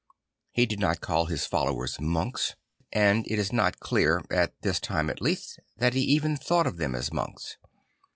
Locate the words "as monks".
6.95-7.57